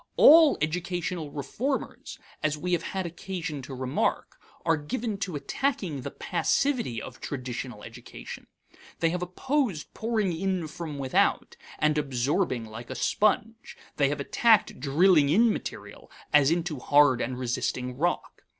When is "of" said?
6.99-7.21